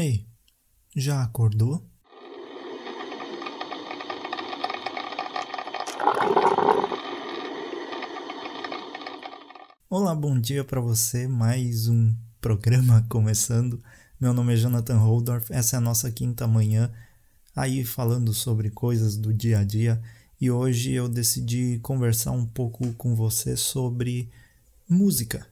Ei, 0.00 0.28
já 0.94 1.24
acordou? 1.24 1.84
Olá, 9.90 10.14
bom 10.14 10.38
dia 10.38 10.62
para 10.62 10.80
você. 10.80 11.26
Mais 11.26 11.88
um 11.88 12.14
programa 12.40 13.04
começando. 13.10 13.82
Meu 14.20 14.32
nome 14.32 14.54
é 14.54 14.56
Jonathan 14.56 14.98
Holdorf. 14.98 15.52
Essa 15.52 15.74
é 15.74 15.78
a 15.78 15.80
nossa 15.80 16.12
quinta 16.12 16.46
manhã 16.46 16.92
aí 17.56 17.84
falando 17.84 18.32
sobre 18.32 18.70
coisas 18.70 19.16
do 19.16 19.34
dia 19.34 19.58
a 19.58 19.64
dia 19.64 20.00
e 20.40 20.48
hoje 20.48 20.92
eu 20.92 21.08
decidi 21.08 21.80
conversar 21.80 22.30
um 22.30 22.46
pouco 22.46 22.92
com 22.92 23.16
você 23.16 23.56
sobre 23.56 24.30
música 24.88 25.44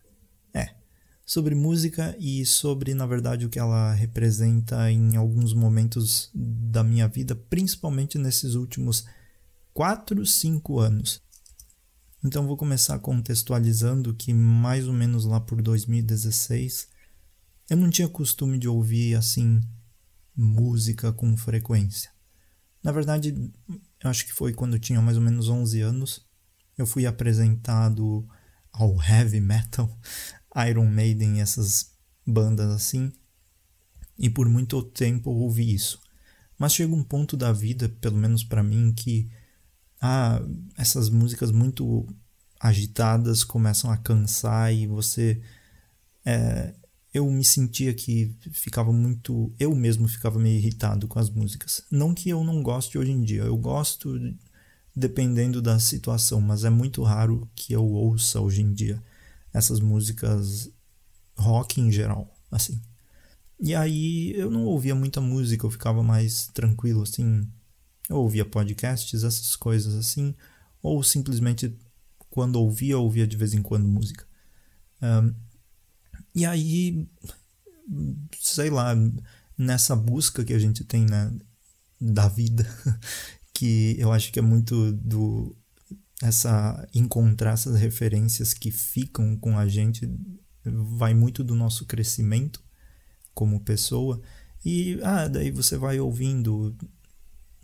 sobre 1.27 1.57
música 1.57 2.17
e 2.21 2.47
sobre, 2.47 2.95
na 2.95 3.05
verdade, 3.05 3.45
o 3.45 3.51
que 3.51 3.59
ela 3.59 3.93
representa 3.93 4.89
em 4.93 5.17
alguns 5.17 5.53
momentos 5.53 6.31
da 6.33 6.85
minha 6.85 7.09
vida, 7.09 7.35
principalmente 7.35 8.17
nesses 8.17 8.55
últimos 8.55 9.05
4, 9.75 10.25
5 10.25 10.79
anos. 10.79 11.21
Então 12.25 12.47
vou 12.47 12.57
começar 12.57 12.99
contextualizando 13.01 14.15
que 14.15 14.33
mais 14.33 14.87
ou 14.87 14.95
menos 14.95 15.25
lá 15.25 15.41
por 15.41 15.61
2016 15.61 16.89
eu 17.69 17.77
não 17.77 17.91
tinha 17.91 18.09
costume 18.09 18.57
de 18.59 18.69
ouvir 18.69 19.17
assim 19.17 19.61
música 20.35 21.13
com 21.13 21.37
frequência. 21.37 22.11
Na 22.83 22.93
verdade, 22.93 23.35
eu 23.69 24.11
acho 24.11 24.25
que 24.25 24.33
foi 24.33 24.55
quando 24.55 24.75
eu 24.75 24.81
tinha 24.81 25.03
mais 25.03 25.17
ou 25.17 25.23
menos 25.23 25.49
11 25.49 25.81
anos, 25.81 26.25
eu 26.79 26.87
fui 26.87 27.05
apresentado 27.05 28.29
ao 28.73 29.03
heavy 29.03 29.41
metal 29.41 29.91
Iron 30.69 30.87
Maiden, 30.87 31.41
essas 31.41 31.93
bandas 32.27 32.71
assim. 32.71 33.13
E 34.19 34.31
por 34.31 34.49
muito 34.49 34.83
tempo 34.83 35.31
ouvi 35.31 35.75
isso. 35.75 36.01
Mas 36.59 36.73
chega 36.73 36.95
um 36.95 37.05
ponto 37.05 37.37
da 37.37 37.53
vida, 37.53 37.89
pelo 38.01 38.17
menos 38.17 38.43
para 38.43 38.63
mim, 38.63 38.93
que 38.93 39.29
ah, 40.01 40.41
essas 40.77 41.11
músicas 41.11 41.51
muito 41.51 42.07
agitadas 42.59 43.45
começam 43.45 43.91
a 43.91 43.97
cansar 43.97 44.73
e 44.73 44.87
você. 44.87 45.41
É, 46.25 46.75
eu 47.13 47.31
me 47.31 47.45
sentia 47.45 47.93
que 47.93 48.35
ficava 48.53 48.91
muito. 48.93 49.53
Eu 49.59 49.75
mesmo 49.75 50.09
ficava 50.09 50.39
meio 50.39 50.57
irritado 50.57 51.07
com 51.07 51.19
as 51.19 51.29
músicas. 51.29 51.83
Não 51.91 52.15
que 52.15 52.31
eu 52.31 52.43
não 52.43 52.63
goste 52.63 52.97
hoje 52.97 53.13
em 53.13 53.23
dia, 53.23 53.43
eu 53.43 53.57
gosto 53.57 54.19
dependendo 54.95 55.61
da 55.61 55.79
situação, 55.79 56.41
mas 56.41 56.65
é 56.65 56.71
muito 56.71 57.03
raro 57.03 57.47
que 57.55 57.75
eu 57.75 57.85
ouça 57.85 58.41
hoje 58.41 58.63
em 58.63 58.73
dia 58.73 59.03
essas 59.57 59.81
músicas 59.81 60.71
rock 61.35 61.81
em 61.81 61.91
geral, 61.91 62.31
assim. 62.51 62.81
E 63.59 63.75
aí 63.75 64.33
eu 64.39 64.51
não 64.51 64.65
ouvia 64.67 64.95
muita 64.95 65.19
música, 65.19 65.65
eu 65.65 65.71
ficava 65.71 66.03
mais 66.03 66.49
tranquilo, 66.49 67.03
assim. 67.03 67.51
Eu 68.09 68.19
ouvia 68.19 68.45
podcasts, 68.45 69.25
essas 69.25 69.57
coisas 69.57 69.95
assim, 69.95 70.35
ou 70.83 71.03
simplesmente 71.03 71.75
quando 72.29 72.57
ouvia, 72.57 72.99
ouvia 72.99 73.27
de 73.27 73.37
vez 73.37 73.55
em 73.55 73.63
quando 73.63 73.89
música. 73.89 74.27
Um, 75.03 75.35
e 76.35 76.45
aí, 76.45 77.09
sei 78.39 78.69
lá, 78.69 78.95
nessa 79.57 79.97
busca 79.97 80.45
que 80.45 80.53
a 80.53 80.59
gente 80.59 80.85
tem 80.85 81.07
né, 81.07 81.33
da 81.99 82.29
vida, 82.29 82.67
que 83.55 83.97
eu 83.99 84.13
acho 84.13 84.31
que 84.31 84.39
é 84.39 84.43
muito 84.43 84.93
do 84.93 85.57
essa 86.23 86.89
encontrar 86.95 87.53
essas 87.53 87.79
referências 87.79 88.55
que 88.55 88.71
ficam 88.71 89.37
com 89.37 89.59
a 89.59 89.69
gente 89.69 90.11
vai 90.65 91.15
muito 91.15 91.45
do 91.45 91.55
nosso 91.55 91.85
crescimento 91.87 92.63
como 93.35 93.61
pessoa 93.61 94.21
e 94.65 94.99
ah, 95.03 95.29
daí 95.29 95.51
você 95.51 95.77
vai 95.77 96.01
ouvindo 96.01 96.77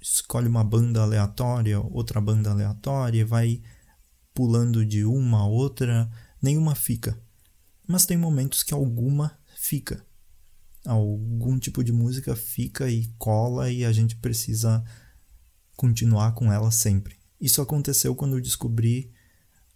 escolhe 0.02 0.48
uma 0.48 0.64
banda 0.64 1.00
aleatória, 1.00 1.80
outra 1.80 2.20
banda 2.20 2.50
aleatória, 2.50 3.24
vai 3.24 3.62
pulando 4.34 4.84
de 4.84 5.04
uma 5.04 5.38
a 5.38 5.46
outra, 5.46 6.10
nenhuma 6.40 6.74
fica. 6.74 7.18
Mas 7.86 8.04
tem 8.04 8.16
momentos 8.16 8.62
que 8.62 8.74
alguma 8.74 9.38
fica. 9.56 10.04
Algum 10.84 11.58
tipo 11.58 11.84
de 11.84 11.92
música 11.92 12.34
fica 12.34 12.90
e 12.90 13.06
cola 13.16 13.70
e 13.70 13.84
a 13.84 13.92
gente 13.92 14.16
precisa 14.16 14.82
continuar 15.76 16.32
com 16.32 16.52
ela 16.52 16.70
sempre. 16.70 17.21
Isso 17.42 17.60
aconteceu 17.60 18.14
quando 18.14 18.36
eu 18.36 18.40
descobri 18.40 19.12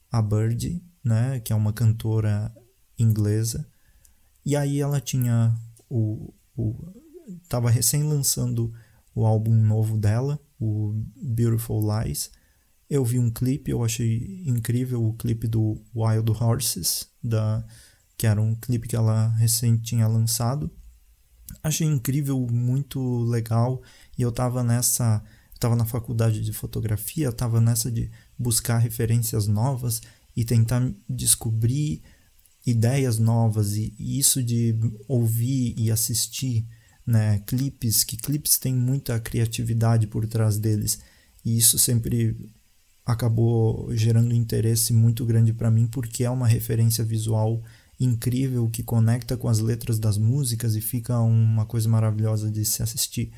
a 0.08 0.22
Bird, 0.22 0.80
né, 1.02 1.40
que 1.40 1.52
é 1.52 1.56
uma 1.56 1.72
cantora 1.72 2.54
inglesa. 2.96 3.68
E 4.44 4.54
aí 4.54 4.80
ela 4.80 5.00
tinha 5.00 5.52
o, 5.90 6.32
tava 7.48 7.68
recém 7.68 8.04
lançando 8.04 8.72
o 9.12 9.26
álbum 9.26 9.52
novo 9.52 9.98
dela, 9.98 10.40
o 10.60 10.94
Beautiful 11.16 11.82
Lies. 11.82 12.30
Eu 12.88 13.04
vi 13.04 13.18
um 13.18 13.32
clipe, 13.32 13.72
eu 13.72 13.82
achei 13.82 14.44
incrível 14.46 15.04
o 15.04 15.14
clipe 15.14 15.48
do 15.48 15.82
Wild 15.92 16.30
Horses, 16.40 17.08
da 17.20 17.66
que 18.16 18.28
era 18.28 18.40
um 18.40 18.54
clipe 18.54 18.86
que 18.86 18.94
ela 18.94 19.26
recém 19.34 19.76
tinha 19.76 20.06
lançado. 20.06 20.70
Achei 21.64 21.86
incrível, 21.86 22.46
muito 22.48 23.24
legal, 23.24 23.82
e 24.16 24.22
eu 24.22 24.30
tava 24.30 24.62
nessa 24.62 25.20
estava 25.56 25.74
na 25.74 25.84
faculdade 25.84 26.42
de 26.42 26.52
fotografia, 26.52 27.30
estava 27.30 27.60
nessa 27.60 27.90
de 27.90 28.10
buscar 28.38 28.78
referências 28.78 29.46
novas 29.46 30.02
e 30.36 30.44
tentar 30.44 30.86
descobrir 31.08 32.02
ideias 32.64 33.18
novas 33.18 33.74
e, 33.74 33.94
e 33.98 34.18
isso 34.18 34.42
de 34.42 34.74
ouvir 35.08 35.74
e 35.78 35.90
assistir 35.90 36.66
né, 37.06 37.38
clipes, 37.46 38.04
que 38.04 38.16
clipes 38.16 38.58
têm 38.58 38.74
muita 38.74 39.18
criatividade 39.18 40.06
por 40.06 40.26
trás 40.26 40.58
deles 40.58 40.98
e 41.44 41.56
isso 41.56 41.78
sempre 41.78 42.36
acabou 43.04 43.94
gerando 43.94 44.34
interesse 44.34 44.92
muito 44.92 45.24
grande 45.24 45.52
para 45.52 45.70
mim 45.70 45.86
porque 45.86 46.24
é 46.24 46.30
uma 46.30 46.46
referência 46.46 47.04
visual 47.04 47.62
incrível 47.98 48.68
que 48.68 48.82
conecta 48.82 49.36
com 49.36 49.48
as 49.48 49.60
letras 49.60 49.98
das 49.98 50.18
músicas 50.18 50.74
e 50.74 50.82
fica 50.82 51.18
uma 51.20 51.64
coisa 51.64 51.88
maravilhosa 51.88 52.50
de 52.50 52.62
se 52.64 52.82
assistir. 52.82 53.32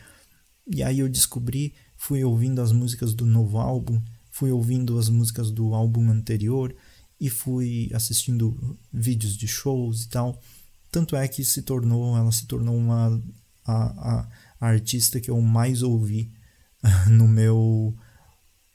E 0.67 0.83
aí 0.83 0.99
eu 0.99 1.09
descobri 1.09 1.75
fui 1.99 2.25
ouvindo 2.25 2.63
as 2.63 2.73
músicas 2.73 3.13
do 3.13 3.27
novo 3.27 3.59
álbum, 3.59 4.01
fui 4.31 4.53
ouvindo 4.53 4.97
as 4.99 5.11
músicas 5.11 5.51
do 5.51 5.75
álbum 5.75 6.09
anterior 6.11 6.75
e 7.21 7.29
fui 7.29 7.91
assistindo 7.93 8.79
vídeos 8.91 9.37
de 9.37 9.49
shows 9.49 10.05
e 10.05 10.09
tal. 10.09 10.41
Tanto 10.91 11.17
é 11.17 11.27
que 11.27 11.45
se 11.45 11.61
tornou, 11.63 12.17
ela 12.17 12.31
se 12.31 12.47
tornou 12.47 12.77
uma 12.77 13.21
a, 13.67 13.75
a, 13.75 14.29
a 14.61 14.67
artista 14.67 15.21
que 15.21 15.29
eu 15.29 15.41
mais 15.43 15.83
ouvi 15.83 16.33
no 17.11 17.27
meu 17.27 17.95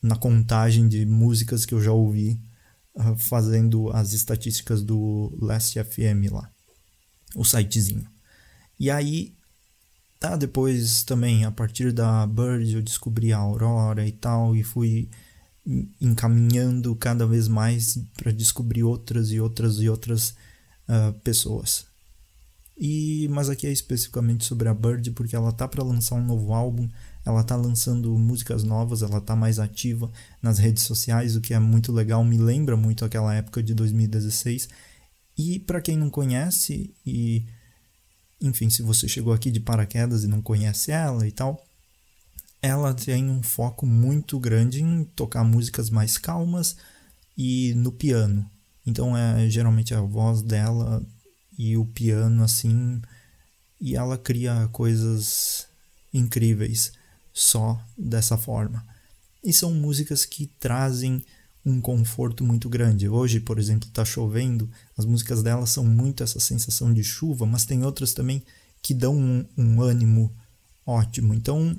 na 0.01 0.17
contagem 0.17 0.89
de 0.89 1.05
músicas 1.05 1.65
que 1.65 1.73
eu 1.73 1.81
já 1.81 1.93
ouvi 1.93 2.37
ah, 2.93 3.15
fazendo 3.15 3.89
as 3.91 4.11
estatísticas 4.11 4.83
do 4.83 5.33
Last 5.41 5.81
FM 5.81 6.29
lá, 6.29 6.51
o 7.37 7.45
sitezinho. 7.45 8.05
E 8.77 8.91
aí 8.91 9.33
Tá, 10.23 10.37
depois 10.37 11.03
também, 11.03 11.43
a 11.43 11.51
partir 11.51 11.91
da 11.91 12.25
Bird, 12.25 12.75
eu 12.75 12.81
descobri 12.81 13.33
a 13.33 13.39
Aurora 13.39 14.07
e 14.07 14.11
tal, 14.13 14.55
e 14.55 14.63
fui 14.63 15.09
encaminhando 15.99 16.95
cada 16.95 17.27
vez 17.27 17.49
mais 17.49 17.99
para 18.15 18.31
descobrir 18.31 18.83
outras 18.83 19.33
e 19.33 19.41
outras 19.41 19.81
e 19.81 19.89
outras 19.89 20.29
uh, 20.87 21.11
pessoas. 21.25 21.85
E 22.77 23.27
mas 23.31 23.49
aqui 23.49 23.67
é 23.67 23.71
especificamente 23.73 24.45
sobre 24.45 24.69
a 24.69 24.73
Bird 24.73 25.11
porque 25.11 25.35
ela 25.35 25.51
tá 25.51 25.67
para 25.67 25.83
lançar 25.83 26.15
um 26.15 26.25
novo 26.25 26.53
álbum, 26.53 26.89
ela 27.25 27.43
tá 27.43 27.57
lançando 27.57 28.17
músicas 28.17 28.63
novas, 28.63 29.01
ela 29.01 29.19
tá 29.19 29.35
mais 29.35 29.59
ativa 29.59 30.09
nas 30.41 30.57
redes 30.57 30.83
sociais, 30.83 31.35
o 31.35 31.41
que 31.41 31.53
é 31.53 31.59
muito 31.59 31.91
legal, 31.91 32.23
me 32.23 32.37
lembra 32.37 32.77
muito 32.77 33.03
aquela 33.03 33.35
época 33.35 33.61
de 33.61 33.73
2016. 33.73 34.69
E 35.37 35.59
para 35.59 35.81
quem 35.81 35.97
não 35.97 36.09
conhece 36.09 36.93
e 37.05 37.45
enfim, 38.43 38.69
se 38.69 38.83
você 38.83 39.07
chegou 39.07 39.31
aqui 39.31 39.49
de 39.49 39.61
paraquedas 39.61 40.25
e 40.25 40.27
não 40.27 40.41
conhece 40.41 40.91
ela 40.91 41.25
e 41.25 41.31
tal, 41.31 41.65
ela 42.61 42.93
tem 42.93 43.29
um 43.29 43.41
foco 43.41 43.85
muito 43.85 44.37
grande 44.37 44.83
em 44.83 45.05
tocar 45.05 45.45
músicas 45.45 45.89
mais 45.89 46.17
calmas 46.17 46.75
e 47.37 47.73
no 47.75 47.89
piano. 47.89 48.45
Então 48.85 49.15
é 49.17 49.49
geralmente 49.49 49.93
a 49.93 50.01
voz 50.01 50.41
dela 50.41 51.01
e 51.57 51.77
o 51.77 51.85
piano 51.85 52.43
assim, 52.43 53.01
e 53.79 53.95
ela 53.95 54.17
cria 54.17 54.67
coisas 54.73 55.65
incríveis 56.13 56.91
só 57.33 57.81
dessa 57.97 58.37
forma. 58.37 58.85
E 59.41 59.53
são 59.53 59.73
músicas 59.73 60.25
que 60.25 60.47
trazem 60.59 61.23
um 61.65 61.79
conforto 61.79 62.43
muito 62.43 62.67
grande. 62.67 63.07
Hoje, 63.07 63.39
por 63.39 63.57
exemplo, 63.57 63.87
está 63.87 64.03
chovendo, 64.03 64.69
as 64.97 65.05
músicas 65.05 65.41
dela 65.41 65.65
são 65.65 65.83
muito 65.83 66.23
essa 66.23 66.39
sensação 66.39 66.93
de 66.93 67.03
chuva, 67.03 67.45
mas 67.45 67.65
tem 67.65 67.83
outras 67.83 68.13
também 68.13 68.43
que 68.81 68.93
dão 68.93 69.15
um, 69.15 69.45
um 69.57 69.81
ânimo 69.81 70.35
ótimo. 70.85 71.33
Então, 71.33 71.77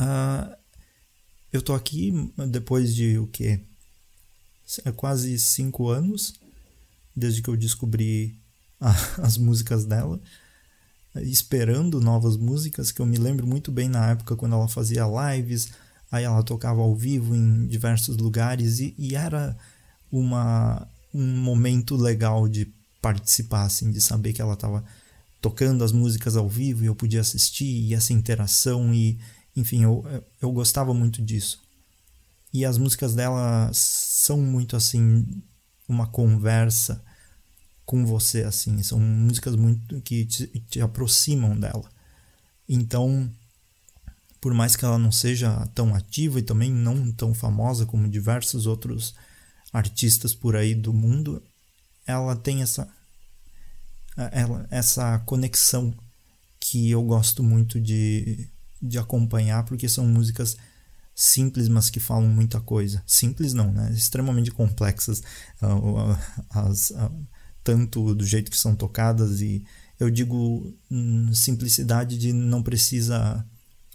uh, 0.00 0.56
eu 1.52 1.60
tô 1.60 1.74
aqui 1.74 2.32
depois 2.48 2.94
de 2.94 3.18
o 3.18 3.26
que? 3.26 3.60
É 4.84 4.92
quase 4.92 5.38
cinco 5.38 5.88
anos 5.88 6.34
desde 7.14 7.40
que 7.42 7.48
eu 7.48 7.56
descobri 7.56 8.38
a, 8.80 8.90
as 9.24 9.36
músicas 9.38 9.84
dela. 9.84 10.20
esperando 11.16 12.00
novas 12.00 12.36
músicas, 12.36 12.92
que 12.92 13.00
eu 13.00 13.06
me 13.06 13.16
lembro 13.16 13.46
muito 13.46 13.72
bem 13.72 13.88
na 13.88 14.10
época 14.10 14.36
quando 14.36 14.54
ela 14.54 14.68
fazia 14.68 15.04
lives, 15.06 15.70
aí 16.10 16.24
ela 16.24 16.42
tocava 16.42 16.80
ao 16.80 16.94
vivo 16.94 17.34
em 17.34 17.66
diversos 17.66 18.16
lugares 18.16 18.80
e, 18.80 18.94
e 18.98 19.14
era 19.14 19.56
uma, 20.10 20.88
um 21.12 21.36
momento 21.38 21.96
legal 21.96 22.48
de 22.48 22.72
participar, 23.00 23.64
assim, 23.64 23.90
de 23.90 24.00
saber 24.00 24.32
que 24.32 24.42
ela 24.42 24.54
estava 24.54 24.84
tocando 25.40 25.84
as 25.84 25.92
músicas 25.92 26.36
ao 26.36 26.48
vivo 26.48 26.82
e 26.82 26.86
eu 26.86 26.94
podia 26.94 27.20
assistir 27.20 27.66
e 27.66 27.94
essa 27.94 28.12
interação 28.12 28.92
e 28.92 29.18
enfim, 29.54 29.84
eu, 29.84 30.04
eu 30.40 30.52
gostava 30.52 30.92
muito 30.92 31.22
disso. 31.22 31.62
E 32.52 32.64
as 32.64 32.76
músicas 32.76 33.14
dela 33.14 33.70
são 33.72 34.38
muito 34.38 34.76
assim 34.76 35.24
uma 35.88 36.06
conversa 36.06 37.02
com 37.84 38.04
você 38.04 38.42
assim, 38.42 38.82
são 38.82 38.98
músicas 38.98 39.54
muito 39.54 40.00
que 40.02 40.24
te, 40.26 40.46
te 40.68 40.80
aproximam 40.80 41.58
dela. 41.58 41.88
Então, 42.68 43.30
por 44.46 44.54
mais 44.54 44.76
que 44.76 44.84
ela 44.84 44.96
não 44.96 45.10
seja 45.10 45.66
tão 45.74 45.92
ativa 45.92 46.38
e 46.38 46.42
também 46.42 46.70
não 46.70 47.10
tão 47.10 47.34
famosa 47.34 47.84
como 47.84 48.08
diversos 48.08 48.64
outros 48.64 49.12
artistas 49.72 50.36
por 50.36 50.54
aí 50.54 50.72
do 50.72 50.92
mundo, 50.92 51.42
ela 52.06 52.36
tem 52.36 52.62
essa 52.62 52.86
ela, 54.30 54.64
essa 54.70 55.18
conexão 55.26 55.92
que 56.60 56.88
eu 56.88 57.02
gosto 57.02 57.42
muito 57.42 57.80
de, 57.80 58.48
de 58.80 58.96
acompanhar, 58.98 59.64
porque 59.64 59.88
são 59.88 60.06
músicas 60.06 60.56
simples, 61.12 61.68
mas 61.68 61.90
que 61.90 61.98
falam 61.98 62.28
muita 62.28 62.60
coisa. 62.60 63.02
Simples 63.04 63.52
não, 63.52 63.72
né? 63.72 63.92
Extremamente 63.92 64.52
complexas, 64.52 65.24
uh, 65.60 66.16
as, 66.50 66.92
tanto 67.64 68.14
do 68.14 68.24
jeito 68.24 68.48
que 68.48 68.56
são 68.56 68.76
tocadas 68.76 69.40
e 69.40 69.64
eu 69.98 70.08
digo 70.08 70.72
hum, 70.88 71.34
simplicidade 71.34 72.16
de 72.16 72.32
não 72.32 72.62
precisa 72.62 73.44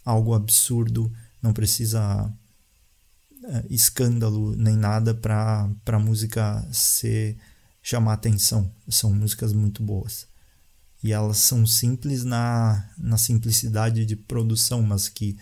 algo 0.03 0.33
absurdo, 0.33 1.11
não 1.41 1.53
precisa 1.53 2.25
uh, 2.25 3.65
escândalo 3.69 4.55
nem 4.55 4.75
nada 4.75 5.13
para 5.13 5.69
a 5.85 5.99
música 5.99 6.67
ser 6.71 7.37
chamar 7.81 8.13
atenção. 8.13 8.71
São 8.87 9.13
músicas 9.13 9.53
muito 9.53 9.83
boas. 9.83 10.27
E 11.03 11.11
elas 11.11 11.37
são 11.37 11.65
simples 11.65 12.23
na, 12.23 12.87
na 12.97 13.17
simplicidade 13.17 14.05
de 14.05 14.15
produção, 14.15 14.83
mas 14.83 15.09
que 15.09 15.35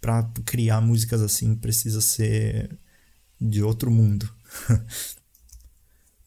para 0.00 0.24
criar 0.44 0.80
músicas 0.80 1.22
assim 1.22 1.54
precisa 1.54 2.00
ser 2.00 2.78
de 3.40 3.62
outro 3.62 3.90
mundo. 3.90 4.28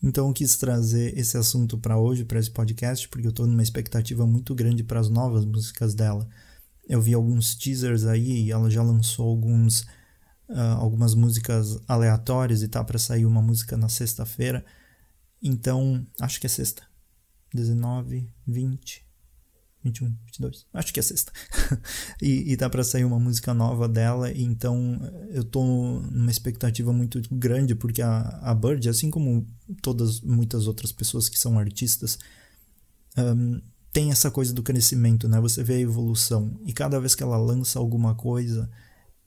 então 0.01 0.27
eu 0.27 0.33
quis 0.33 0.57
trazer 0.57 1.17
esse 1.17 1.37
assunto 1.37 1.77
para 1.77 1.97
hoje, 1.97 2.25
para 2.25 2.39
esse 2.39 2.49
podcast, 2.49 3.07
porque 3.09 3.27
eu 3.27 3.31
estou 3.31 3.45
numa 3.45 3.63
expectativa 3.63 4.25
muito 4.25 4.55
grande 4.55 4.83
para 4.83 4.99
as 4.99 5.09
novas 5.09 5.45
músicas 5.45 5.93
dela. 5.93 6.27
Eu 6.87 7.01
vi 7.01 7.13
alguns 7.13 7.55
teasers 7.55 8.05
aí 8.05 8.45
e 8.45 8.51
ela 8.51 8.69
já 8.69 8.81
lançou 8.81 9.27
alguns 9.27 9.81
uh, 10.49 10.77
algumas 10.77 11.13
músicas 11.15 11.79
aleatórias 11.87 12.61
e 12.61 12.67
tá 12.67 12.83
para 12.83 12.99
sair 12.99 13.25
uma 13.25 13.41
música 13.41 13.77
na 13.77 13.89
sexta-feira. 13.89 14.65
Então, 15.41 16.05
acho 16.19 16.39
que 16.39 16.47
é 16.47 16.49
sexta. 16.49 16.83
19, 17.53 18.29
20, 18.47 19.05
21, 19.83 20.15
22. 20.25 20.65
Acho 20.73 20.93
que 20.93 20.99
é 20.99 21.03
sexta. 21.03 21.31
e, 22.21 22.51
e 22.51 22.57
tá 22.57 22.69
para 22.69 22.83
sair 22.83 23.03
uma 23.03 23.19
música 23.19 23.53
nova 23.53 23.87
dela, 23.89 24.31
então 24.31 24.99
eu 25.29 25.43
tô 25.43 25.63
numa 26.11 26.29
expectativa 26.29 26.93
muito 26.93 27.21
grande 27.31 27.73
porque 27.73 28.01
a, 28.01 28.21
a 28.41 28.53
Bird, 28.53 28.87
assim 28.87 29.09
como 29.09 29.47
todas 29.81 30.21
muitas 30.21 30.67
outras 30.67 30.91
pessoas 30.91 31.27
que 31.27 31.39
são 31.39 31.57
artistas, 31.57 32.19
um, 33.17 33.61
tem 33.91 34.11
essa 34.11 34.31
coisa 34.31 34.53
do 34.53 34.63
crescimento, 34.63 35.27
né? 35.27 35.39
Você 35.41 35.63
vê 35.63 35.75
a 35.75 35.79
evolução 35.79 36.59
e 36.65 36.71
cada 36.71 36.99
vez 36.99 37.15
que 37.15 37.23
ela 37.23 37.37
lança 37.37 37.79
alguma 37.79 38.15
coisa, 38.15 38.69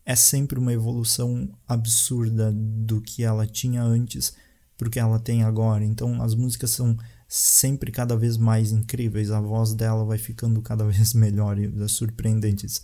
é 0.07 0.15
sempre 0.15 0.59
uma 0.59 0.73
evolução 0.73 1.51
absurda 1.67 2.53
do 2.53 3.01
que 3.01 3.25
ela 3.25 3.47
tinha 3.47 3.83
antes 3.83 4.35
para 4.77 4.89
o 4.89 4.91
que 4.91 4.99
ela 4.99 5.19
tem 5.19 5.43
agora. 5.43 5.85
Então 5.85 6.23
as 6.23 6.35
músicas 6.35 6.71
são 6.71 6.97
sempre 7.37 7.91
cada 7.91 8.17
vez 8.17 8.37
mais 8.37 8.71
incríveis, 8.71 9.33
a 9.33 9.41
voz 9.41 9.75
dela 9.75 10.05
vai 10.05 10.17
ficando 10.19 10.63
cada 10.63 10.85
vez 10.87 11.15
melhor 11.15 11.59
e 11.59 11.89
surpreendentes. 11.89 12.81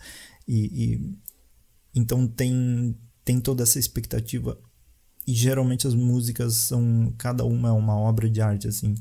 E, 0.46 0.66
e 0.84 1.18
então 1.94 2.26
tem 2.26 2.98
tem 3.24 3.40
toda 3.40 3.62
essa 3.62 3.78
expectativa 3.78 4.58
e 5.24 5.32
geralmente 5.34 5.86
as 5.86 5.94
músicas 5.94 6.54
são 6.54 7.14
cada 7.16 7.44
uma 7.44 7.68
é 7.68 7.72
uma 7.72 7.96
obra 7.96 8.28
de 8.28 8.40
arte 8.40 8.66
assim. 8.66 8.94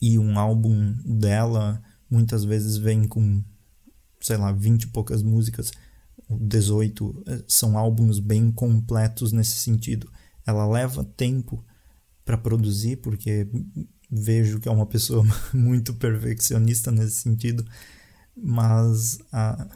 E 0.00 0.18
um 0.18 0.38
álbum 0.38 0.94
dela 1.04 1.82
muitas 2.10 2.44
vezes 2.44 2.76
vem 2.76 3.08
com 3.08 3.42
sei 4.20 4.36
lá, 4.36 4.52
20 4.52 4.82
e 4.82 4.86
poucas 4.88 5.22
músicas 5.22 5.70
18 6.28 7.22
eh, 7.26 7.44
são 7.48 7.78
álbuns 7.78 8.18
bem 8.18 8.52
completos 8.52 9.32
nesse 9.32 9.58
sentido. 9.58 10.12
Ela 10.46 10.66
leva 10.66 11.02
tempo 11.02 11.64
para 12.26 12.36
produzir, 12.36 12.96
porque 12.96 13.48
vejo 14.10 14.60
que 14.60 14.68
é 14.68 14.72
uma 14.72 14.86
pessoa 14.86 15.24
muito 15.52 15.94
perfeccionista 15.94 16.90
nesse 16.90 17.16
sentido, 17.16 17.64
mas 18.36 19.18
a, 19.32 19.68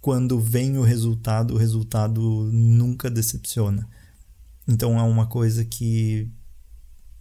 quando 0.00 0.40
vem 0.40 0.76
o 0.78 0.82
resultado, 0.82 1.54
o 1.54 1.58
resultado 1.58 2.20
nunca 2.52 3.10
decepciona. 3.10 3.88
Então 4.66 4.98
é 4.98 5.02
uma 5.02 5.26
coisa 5.26 5.64
que 5.64 6.30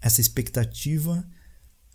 essa 0.01 0.21
expectativa 0.21 1.25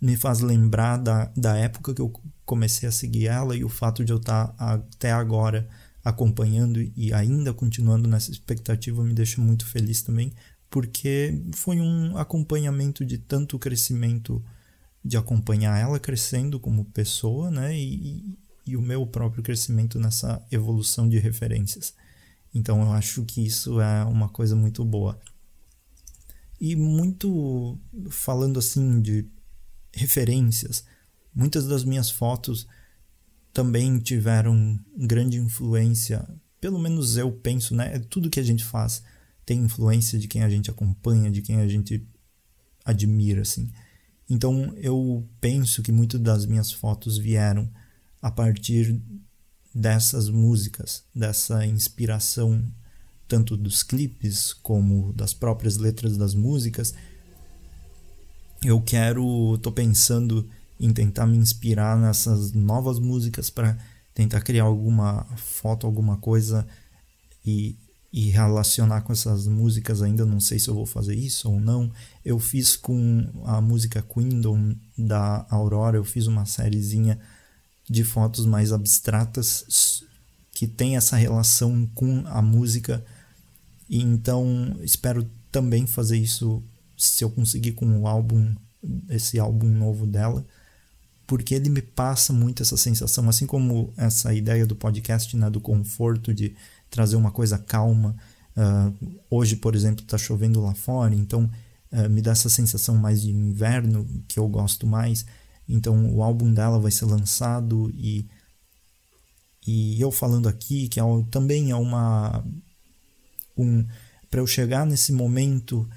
me 0.01 0.15
faz 0.15 0.39
lembrar 0.39 0.97
da, 0.97 1.25
da 1.35 1.57
época 1.57 1.93
que 1.93 2.01
eu 2.01 2.11
comecei 2.45 2.87
a 2.87 2.91
seguir 2.91 3.27
ela 3.27 3.55
e 3.55 3.63
o 3.63 3.69
fato 3.69 4.03
de 4.03 4.11
eu 4.11 4.17
estar 4.17 4.47
tá 4.47 4.73
até 4.73 5.11
agora 5.11 5.67
acompanhando 6.03 6.81
e 6.95 7.13
ainda 7.13 7.53
continuando 7.53 8.07
nessa 8.07 8.31
expectativa 8.31 9.03
me 9.03 9.13
deixa 9.13 9.41
muito 9.41 9.65
feliz 9.65 10.01
também, 10.01 10.33
porque 10.69 11.43
foi 11.55 11.79
um 11.79 12.15
acompanhamento 12.17 13.03
de 13.03 13.17
tanto 13.17 13.57
crescimento, 13.57 14.43
de 15.03 15.17
acompanhar 15.17 15.79
ela 15.79 15.99
crescendo 15.99 16.59
como 16.59 16.85
pessoa, 16.85 17.49
né? 17.49 17.77
E, 17.77 18.37
e 18.65 18.77
o 18.77 18.81
meu 18.81 19.05
próprio 19.07 19.41
crescimento 19.41 19.99
nessa 19.99 20.45
evolução 20.51 21.09
de 21.09 21.17
referências. 21.17 21.93
Então 22.53 22.81
eu 22.81 22.91
acho 22.91 23.23
que 23.25 23.45
isso 23.45 23.81
é 23.81 24.03
uma 24.05 24.29
coisa 24.29 24.55
muito 24.55 24.85
boa. 24.85 25.19
E 26.61 26.75
muito 26.75 27.79
falando 28.09 28.59
assim 28.59 29.01
de 29.01 29.25
referências, 29.93 30.83
muitas 31.33 31.67
das 31.67 31.83
minhas 31.83 32.11
fotos 32.11 32.67
também 33.53 33.97
tiveram 33.99 34.79
grande 34.95 35.37
influência, 35.37 36.27
pelo 36.61 36.77
menos 36.77 37.17
eu 37.17 37.31
penso, 37.31 37.73
né? 37.73 37.97
Tudo 38.09 38.29
que 38.29 38.39
a 38.39 38.43
gente 38.43 38.63
faz 38.63 39.01
tem 39.49 39.63
influência 39.63 40.19
de 40.19 40.27
quem 40.27 40.43
a 40.43 40.49
gente 40.49 40.69
acompanha, 40.69 41.31
de 41.31 41.41
quem 41.41 41.59
a 41.59 41.67
gente 41.67 42.07
admira, 42.85 43.41
assim. 43.41 43.71
Então 44.29 44.71
eu 44.77 45.27
penso 45.41 45.81
que 45.81 45.91
muitas 45.91 46.21
das 46.21 46.45
minhas 46.45 46.71
fotos 46.71 47.17
vieram 47.17 47.67
a 48.21 48.29
partir 48.29 49.01
dessas 49.73 50.29
músicas, 50.29 51.03
dessa 51.15 51.65
inspiração 51.65 52.63
tanto 53.27 53.57
dos 53.57 53.81
clipes 53.81 54.53
como 54.53 55.11
das 55.13 55.33
próprias 55.33 55.77
letras 55.77 56.15
das 56.15 56.35
músicas. 56.35 56.93
Eu 58.63 58.79
quero, 58.79 59.57
tô 59.63 59.71
pensando 59.71 60.47
em 60.79 60.93
tentar 60.93 61.25
me 61.25 61.37
inspirar 61.39 61.97
nessas 61.97 62.51
novas 62.51 62.99
músicas 62.99 63.49
para 63.49 63.75
tentar 64.13 64.41
criar 64.41 64.65
alguma 64.65 65.25
foto, 65.37 65.87
alguma 65.87 66.17
coisa 66.17 66.67
e, 67.43 67.75
e 68.11 68.29
relacionar 68.29 69.01
com 69.01 69.13
essas 69.13 69.47
músicas. 69.47 70.01
Ainda 70.01 70.25
não 70.25 70.39
sei 70.39 70.59
se 70.59 70.67
eu 70.67 70.73
vou 70.73 70.85
fazer 70.85 71.15
isso 71.15 71.49
ou 71.49 71.59
não. 71.59 71.91
Eu 72.25 72.39
fiz 72.39 72.75
com 72.75 73.27
a 73.45 73.61
música 73.61 74.01
Queendom 74.01 74.75
da 74.97 75.45
Aurora, 75.49 75.97
eu 75.97 76.03
fiz 76.03 76.27
uma 76.27 76.45
sériezinha 76.45 77.19
de 77.89 78.03
fotos 78.03 78.45
mais 78.45 78.71
abstratas 78.71 80.03
que 80.51 80.67
tem 80.67 80.97
essa 80.97 81.15
relação 81.15 81.89
com 81.93 82.23
a 82.27 82.41
música. 82.41 83.03
E 83.89 84.01
então 84.01 84.75
espero 84.81 85.29
também 85.51 85.87
fazer 85.87 86.17
isso 86.17 86.63
se 86.97 87.23
eu 87.23 87.29
conseguir 87.29 87.73
com 87.73 88.01
o 88.01 88.07
álbum, 88.07 88.53
esse 89.09 89.39
álbum 89.39 89.67
novo 89.67 90.05
dela 90.05 90.45
porque 91.29 91.53
ele 91.53 91.69
me 91.69 91.83
passa 91.83 92.33
muito 92.33 92.63
essa 92.63 92.75
sensação, 92.75 93.29
assim 93.29 93.45
como 93.45 93.93
essa 93.95 94.33
ideia 94.33 94.65
do 94.65 94.75
podcast, 94.75 95.37
né, 95.37 95.47
do 95.47 95.61
conforto 95.61 96.33
de 96.33 96.55
trazer 96.89 97.15
uma 97.15 97.31
coisa 97.31 97.57
calma. 97.57 98.15
Uh, 98.57 99.19
hoje, 99.29 99.55
por 99.55 99.75
exemplo, 99.75 100.03
está 100.03 100.17
chovendo 100.17 100.61
lá 100.61 100.73
fora, 100.73 101.15
então 101.15 101.49
uh, 101.91 102.09
me 102.09 102.21
dá 102.21 102.31
essa 102.31 102.49
sensação 102.49 102.95
mais 102.95 103.21
de 103.21 103.31
inverno 103.31 104.05
que 104.27 104.39
eu 104.39 104.47
gosto 104.47 104.85
mais. 104.85 105.25
Então, 105.67 106.13
o 106.13 106.23
álbum 106.23 106.53
dela 106.53 106.79
vai 106.79 106.91
ser 106.91 107.05
lançado 107.05 107.91
e 107.95 108.27
e 109.67 110.01
eu 110.01 110.09
falando 110.09 110.47
aqui 110.47 110.87
que 110.87 110.99
é, 110.99 111.03
também 111.29 111.69
é 111.69 111.75
uma 111.75 112.43
um 113.55 113.85
para 114.29 114.39
eu 114.39 114.47
chegar 114.47 114.85
nesse 114.85 115.11
momento 115.11 115.87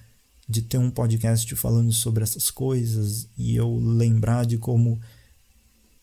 de 0.49 0.63
ter 0.63 0.79
um 0.79 0.91
podcast 0.91 1.55
falando 1.55 1.93
sobre 1.93 2.23
essas 2.23 2.51
coisas 2.51 3.29
e 3.39 3.57
eu 3.57 3.77
lembrar 3.77 4.45
de 4.45 4.59
como 4.59 5.01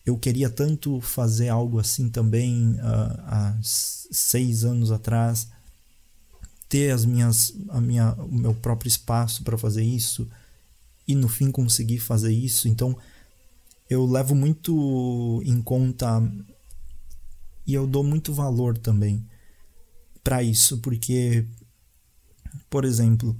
eu 0.04 0.18
queria 0.18 0.48
tanto 0.48 1.00
fazer 1.00 1.48
algo 1.48 1.78
assim 1.78 2.08
também 2.08 2.74
uh, 2.74 3.20
há 3.24 3.58
seis 3.62 4.64
anos 4.64 4.90
atrás, 4.90 5.48
ter 6.68 6.90
as 6.90 7.04
minhas, 7.04 7.54
a 7.68 7.80
minha, 7.80 8.12
o 8.14 8.34
meu 8.34 8.54
próprio 8.54 8.88
espaço 8.88 9.42
para 9.42 9.58
fazer 9.58 9.82
isso 9.82 10.28
e 11.06 11.14
no 11.14 11.28
fim 11.28 11.50
conseguir 11.50 11.98
fazer 11.98 12.32
isso. 12.32 12.68
Então 12.68 12.96
eu 13.88 14.06
levo 14.06 14.34
muito 14.34 15.42
em 15.44 15.60
conta 15.60 16.22
e 17.66 17.74
eu 17.74 17.86
dou 17.86 18.04
muito 18.04 18.32
valor 18.32 18.78
também 18.78 19.26
para 20.22 20.42
isso, 20.42 20.78
porque, 20.78 21.44
por 22.68 22.84
exemplo, 22.84 23.36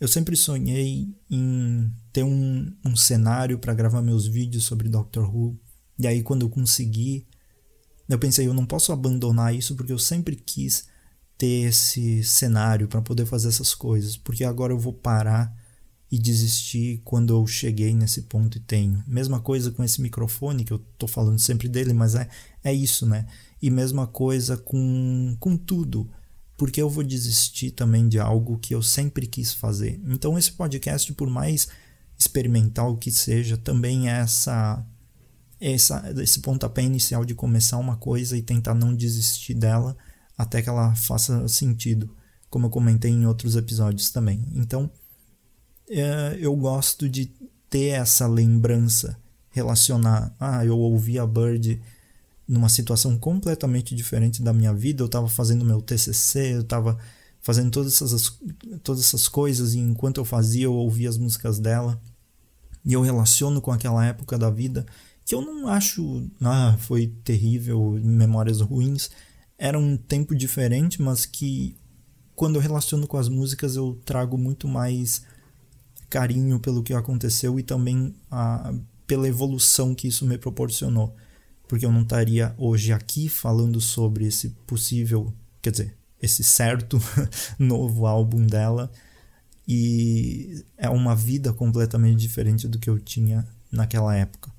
eu 0.00 0.06
sempre 0.06 0.36
sonhei 0.36 1.08
em 1.28 1.92
ter 2.12 2.22
um, 2.22 2.72
um 2.84 2.94
cenário 2.94 3.58
para 3.58 3.74
gravar 3.74 4.02
meus 4.02 4.26
vídeos 4.26 4.64
sobre 4.64 4.88
Doctor 4.88 5.24
Who. 5.34 5.58
E 5.98 6.06
aí, 6.06 6.22
quando 6.22 6.42
eu 6.42 6.48
consegui, 6.48 7.26
eu 8.08 8.18
pensei, 8.18 8.46
eu 8.46 8.54
não 8.54 8.64
posso 8.64 8.92
abandonar 8.92 9.54
isso 9.54 9.74
porque 9.74 9.92
eu 9.92 9.98
sempre 9.98 10.36
quis 10.36 10.86
ter 11.36 11.68
esse 11.68 12.22
cenário 12.24 12.88
para 12.88 13.02
poder 13.02 13.26
fazer 13.26 13.48
essas 13.48 13.74
coisas, 13.74 14.16
porque 14.16 14.44
agora 14.44 14.72
eu 14.72 14.78
vou 14.78 14.92
parar 14.92 15.54
e 16.10 16.18
desistir 16.18 17.02
quando 17.04 17.34
eu 17.34 17.46
cheguei 17.46 17.94
nesse 17.94 18.22
ponto 18.22 18.56
e 18.56 18.60
tenho. 18.60 19.02
Mesma 19.06 19.40
coisa 19.40 19.70
com 19.70 19.84
esse 19.84 20.00
microfone, 20.00 20.64
que 20.64 20.72
eu 20.72 20.78
tô 20.96 21.06
falando 21.06 21.38
sempre 21.38 21.68
dele, 21.68 21.92
mas 21.92 22.14
é, 22.14 22.28
é 22.64 22.72
isso, 22.72 23.06
né? 23.06 23.26
E 23.60 23.70
mesma 23.70 24.06
coisa 24.06 24.56
com, 24.56 25.36
com 25.38 25.56
tudo 25.56 26.10
porque 26.58 26.82
eu 26.82 26.90
vou 26.90 27.04
desistir 27.04 27.70
também 27.70 28.08
de 28.08 28.18
algo 28.18 28.58
que 28.58 28.74
eu 28.74 28.82
sempre 28.82 29.28
quis 29.28 29.52
fazer. 29.52 30.00
Então 30.04 30.36
esse 30.36 30.50
podcast, 30.50 31.10
por 31.12 31.30
mais 31.30 31.68
experimental 32.18 32.96
que 32.96 33.12
seja, 33.12 33.56
também 33.56 34.10
é 34.10 34.18
essa, 34.18 34.84
essa 35.60 36.12
esse 36.18 36.40
pontapé 36.40 36.82
inicial 36.82 37.24
de 37.24 37.34
começar 37.34 37.78
uma 37.78 37.96
coisa 37.96 38.36
e 38.36 38.42
tentar 38.42 38.74
não 38.74 38.94
desistir 38.94 39.54
dela 39.54 39.96
até 40.36 40.62
que 40.62 40.68
ela 40.68 40.94
faça 40.94 41.48
sentido, 41.48 42.14
como 42.48 42.66
eu 42.66 42.70
comentei 42.70 43.10
em 43.10 43.26
outros 43.26 43.56
episódios 43.56 44.10
também. 44.10 44.44
Então 44.54 44.90
é, 45.90 46.36
eu 46.40 46.54
gosto 46.54 47.08
de 47.08 47.32
ter 47.68 47.88
essa 47.88 48.26
lembrança, 48.26 49.18
relacionar, 49.50 50.34
ah, 50.38 50.64
eu 50.64 50.78
ouvi 50.78 51.18
a 51.18 51.26
Bird 51.26 51.80
numa 52.46 52.68
situação 52.68 53.18
completamente 53.18 53.94
diferente 53.94 54.42
da 54.42 54.52
minha 54.52 54.72
vida. 54.72 55.02
Eu 55.02 55.06
estava 55.06 55.28
fazendo 55.28 55.64
meu 55.64 55.82
TCC, 55.82 56.54
eu 56.54 56.60
estava 56.60 56.98
fazendo 57.40 57.70
todas 57.70 57.94
essas, 57.94 58.38
todas 58.82 59.02
essas 59.02 59.28
coisas 59.28 59.74
e 59.74 59.78
enquanto 59.78 60.18
eu 60.18 60.24
fazia 60.24 60.64
eu 60.64 60.74
ouvia 60.74 61.08
as 61.08 61.16
músicas 61.16 61.58
dela 61.58 62.00
e 62.84 62.92
eu 62.92 63.00
relaciono 63.00 63.60
com 63.60 63.70
aquela 63.70 64.04
época 64.04 64.36
da 64.38 64.50
vida 64.50 64.84
que 65.28 65.34
eu 65.34 65.42
não 65.42 65.68
acho, 65.68 66.26
ah, 66.40 66.74
foi 66.78 67.08
terrível, 67.22 68.00
memórias 68.02 68.62
ruins. 68.62 69.10
Era 69.58 69.78
um 69.78 69.94
tempo 69.94 70.34
diferente, 70.34 71.02
mas 71.02 71.26
que 71.26 71.76
quando 72.34 72.54
eu 72.56 72.62
relaciono 72.62 73.06
com 73.06 73.18
as 73.18 73.28
músicas 73.28 73.76
eu 73.76 74.00
trago 74.06 74.38
muito 74.38 74.66
mais 74.66 75.22
carinho 76.08 76.58
pelo 76.58 76.82
que 76.82 76.94
aconteceu 76.94 77.60
e 77.60 77.62
também 77.62 78.14
a, 78.30 78.72
pela 79.06 79.28
evolução 79.28 79.94
que 79.94 80.08
isso 80.08 80.24
me 80.24 80.38
proporcionou 80.38 81.14
porque 81.68 81.84
eu 81.84 81.92
não 81.92 82.00
estaria 82.00 82.54
hoje 82.56 82.94
aqui 82.94 83.28
falando 83.28 83.78
sobre 83.80 84.26
esse 84.26 84.48
possível, 84.66 85.34
quer 85.60 85.70
dizer, 85.70 85.94
esse 86.20 86.42
certo 86.42 86.98
novo 87.60 88.06
álbum 88.06 88.46
dela. 88.46 88.90
E 89.70 90.64
é 90.78 90.88
uma 90.88 91.14
vida 91.14 91.52
completamente 91.52 92.16
diferente 92.16 92.66
do 92.66 92.78
que 92.78 92.88
eu 92.88 92.98
tinha 92.98 93.46
naquela 93.70 94.16
época. 94.16 94.50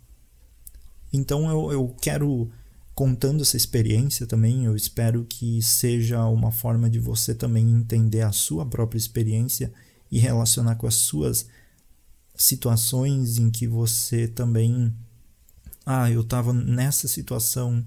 Então 1.11 1.49
eu, 1.49 1.71
eu 1.71 1.95
quero, 2.01 2.49
contando 2.93 3.41
essa 3.41 3.57
experiência 3.57 4.27
também, 4.27 4.65
eu 4.65 4.75
espero 4.75 5.25
que 5.25 5.61
seja 5.61 6.25
uma 6.25 6.51
forma 6.51 6.89
de 6.89 6.99
você 6.99 7.33
também 7.33 7.69
entender 7.69 8.21
a 8.21 8.31
sua 8.31 8.65
própria 8.65 8.97
experiência 8.97 9.71
e 10.11 10.19
relacionar 10.19 10.75
com 10.75 10.87
as 10.87 10.95
suas 10.95 11.47
situações 12.35 13.37
em 13.37 13.49
que 13.49 13.67
você 13.67 14.27
também 14.27 14.93
ah, 15.85 16.09
eu 16.09 16.21
estava 16.21 16.53
nessa 16.53 17.07
situação 17.07 17.85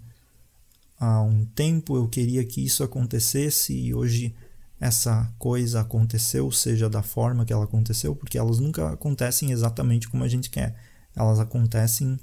há 0.98 1.22
um 1.22 1.44
tempo, 1.44 1.96
eu 1.96 2.08
queria 2.08 2.44
que 2.44 2.64
isso 2.64 2.82
acontecesse 2.82 3.72
e 3.72 3.94
hoje 3.94 4.34
essa 4.80 5.32
coisa 5.38 5.80
aconteceu, 5.80 6.50
seja 6.50 6.90
da 6.90 7.02
forma 7.02 7.44
que 7.44 7.52
ela 7.52 7.62
aconteceu, 7.62 8.16
porque 8.16 8.36
elas 8.36 8.58
nunca 8.58 8.90
acontecem 8.92 9.52
exatamente 9.52 10.08
como 10.08 10.24
a 10.24 10.28
gente 10.28 10.50
quer. 10.50 10.74
Elas 11.14 11.38
acontecem 11.38 12.18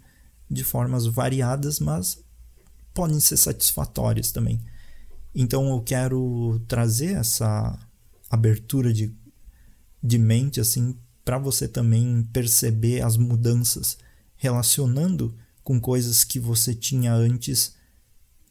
de 0.50 0.64
formas 0.64 1.06
variadas, 1.06 1.80
mas 1.80 2.24
podem 2.94 3.20
ser 3.20 3.38
satisfatórias 3.38 4.32
também. 4.32 4.60
Então 5.34 5.70
eu 5.70 5.82
quero 5.82 6.60
trazer 6.68 7.14
essa 7.14 7.78
abertura 8.30 8.92
de, 8.92 9.16
de 10.02 10.18
mente 10.18 10.60
assim 10.60 10.98
para 11.24 11.38
você 11.38 11.68
também 11.68 12.24
perceber 12.34 13.02
as 13.02 13.16
mudanças 13.16 13.98
relacionando 14.36 15.36
com 15.64 15.80
coisas 15.80 16.24
que 16.24 16.40
você 16.40 16.74
tinha 16.74 17.14
antes 17.14 17.76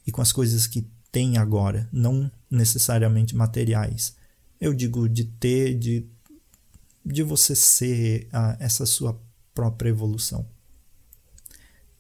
e 0.06 0.12
com 0.12 0.22
as 0.22 0.30
coisas 0.30 0.66
que 0.66 0.86
tem 1.10 1.38
agora, 1.38 1.88
não 1.92 2.30
necessariamente 2.50 3.34
materiais. 3.34 4.14
Eu 4.60 4.72
digo 4.72 5.08
de 5.08 5.24
ter, 5.24 5.74
de, 5.74 6.06
de 7.04 7.22
você 7.22 7.54
ser 7.54 8.28
a, 8.32 8.56
essa 8.60 8.86
sua 8.86 9.20
própria 9.54 9.88
evolução. 9.88 10.46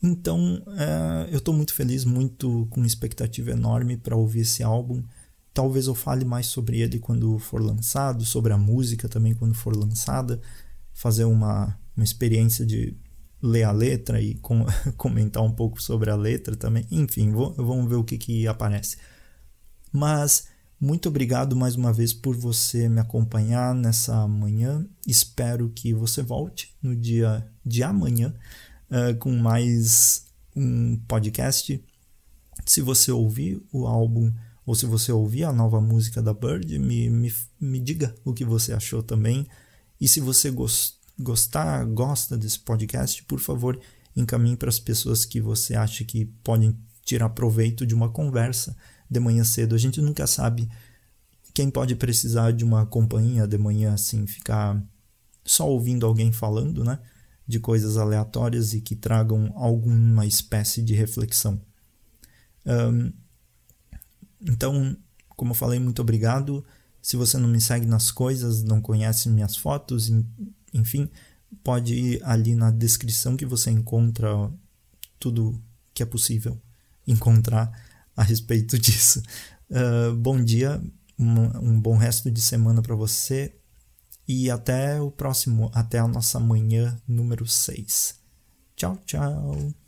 Então, 0.02 0.62
é, 0.76 1.28
eu 1.32 1.38
estou 1.38 1.52
muito 1.52 1.74
feliz, 1.74 2.04
muito 2.04 2.66
com 2.70 2.84
expectativa 2.84 3.50
enorme 3.50 3.96
para 3.96 4.16
ouvir 4.16 4.40
esse 4.40 4.62
álbum. 4.62 5.02
Talvez 5.52 5.86
eu 5.86 5.94
fale 5.94 6.24
mais 6.24 6.46
sobre 6.46 6.80
ele 6.80 6.98
quando 6.98 7.38
for 7.38 7.60
lançado, 7.60 8.24
sobre 8.24 8.52
a 8.52 8.58
música 8.58 9.08
também 9.08 9.34
quando 9.34 9.54
for 9.54 9.74
lançada, 9.76 10.40
fazer 10.92 11.24
uma, 11.24 11.76
uma 11.96 12.04
experiência 12.04 12.64
de 12.64 12.96
ler 13.42 13.64
a 13.64 13.72
letra 13.72 14.20
e 14.20 14.34
com, 14.36 14.64
comentar 14.96 15.42
um 15.42 15.50
pouco 15.50 15.82
sobre 15.82 16.10
a 16.10 16.16
letra 16.16 16.54
também. 16.54 16.86
Enfim, 16.90 17.32
vou, 17.32 17.52
vamos 17.54 17.88
ver 17.88 17.96
o 17.96 18.04
que, 18.04 18.16
que 18.16 18.46
aparece. 18.46 18.98
Mas 19.92 20.46
muito 20.80 21.08
obrigado 21.08 21.56
mais 21.56 21.74
uma 21.74 21.92
vez 21.92 22.12
por 22.12 22.36
você 22.36 22.88
me 22.88 23.00
acompanhar 23.00 23.74
nessa 23.74 24.28
manhã. 24.28 24.86
Espero 25.04 25.70
que 25.70 25.92
você 25.92 26.22
volte 26.22 26.72
no 26.80 26.94
dia 26.94 27.44
de 27.66 27.82
amanhã 27.82 28.32
uh, 28.90 29.16
com 29.18 29.36
mais 29.36 30.24
um 30.54 30.96
podcast. 31.08 31.82
Se 32.66 32.80
você 32.80 33.10
ouvir 33.12 33.62
o 33.72 33.86
álbum 33.86 34.32
ou 34.66 34.74
se 34.74 34.86
você 34.86 35.12
ouvir 35.12 35.44
a 35.44 35.52
nova 35.52 35.80
música 35.80 36.20
da 36.20 36.34
Bird, 36.34 36.78
me, 36.78 37.08
me, 37.08 37.32
me 37.60 37.80
diga 37.80 38.14
o 38.24 38.34
que 38.34 38.44
você 38.44 38.72
achou 38.72 39.02
também. 39.02 39.46
E 40.00 40.06
se 40.06 40.20
você 40.20 40.52
gostar, 41.18 41.84
gosta 41.86 42.36
desse 42.36 42.58
podcast, 42.58 43.22
por 43.24 43.40
favor, 43.40 43.80
encaminhe 44.14 44.56
para 44.56 44.68
as 44.68 44.78
pessoas 44.78 45.24
que 45.24 45.40
você 45.40 45.74
acha 45.74 46.04
que 46.04 46.26
podem 46.42 46.76
tirar 47.04 47.30
proveito 47.30 47.86
de 47.86 47.94
uma 47.94 48.10
conversa 48.10 48.76
de 49.10 49.18
manhã 49.18 49.42
cedo. 49.42 49.74
A 49.74 49.78
gente 49.78 50.00
nunca 50.02 50.26
sabe 50.26 50.68
quem 51.54 51.70
pode 51.70 51.96
precisar 51.96 52.52
de 52.52 52.64
uma 52.64 52.84
companhia 52.84 53.46
de 53.46 53.56
manhã 53.56 53.94
assim, 53.94 54.26
ficar 54.26 54.80
só 55.44 55.66
ouvindo 55.68 56.04
alguém 56.04 56.30
falando, 56.30 56.84
né? 56.84 56.98
De 57.48 57.58
coisas 57.58 57.96
aleatórias 57.96 58.74
e 58.74 58.80
que 58.80 58.94
tragam 58.94 59.50
alguma 59.56 60.26
espécie 60.26 60.82
de 60.82 60.94
reflexão. 60.94 61.60
Um, 62.66 63.10
então, 64.42 64.96
como 65.30 65.52
eu 65.52 65.54
falei, 65.54 65.78
muito 65.78 66.02
obrigado. 66.02 66.64
Se 67.00 67.16
você 67.16 67.38
não 67.38 67.48
me 67.48 67.60
segue 67.60 67.86
nas 67.86 68.10
coisas, 68.10 68.62
não 68.62 68.80
conhece 68.82 69.28
minhas 69.30 69.56
fotos, 69.56 70.12
enfim, 70.74 71.08
pode 71.64 71.94
ir 71.94 72.22
ali 72.22 72.54
na 72.54 72.70
descrição 72.70 73.36
que 73.36 73.46
você 73.46 73.70
encontra 73.70 74.50
tudo 75.18 75.60
que 75.94 76.02
é 76.02 76.06
possível 76.06 76.60
encontrar 77.06 77.70
a 78.16 78.22
respeito 78.22 78.76
disso. 78.78 79.22
Uh, 79.70 80.14
bom 80.16 80.42
dia, 80.42 80.82
um, 81.18 81.70
um 81.70 81.80
bom 81.80 81.96
resto 81.96 82.30
de 82.30 82.40
semana 82.40 82.82
para 82.82 82.94
você 82.94 83.57
e 84.28 84.50
até 84.50 85.00
o 85.00 85.10
próximo, 85.10 85.70
até 85.74 85.98
a 85.98 86.06
nossa 86.06 86.38
manhã 86.38 87.00
número 87.08 87.46
6. 87.46 88.20
Tchau, 88.76 88.98
tchau. 89.06 89.87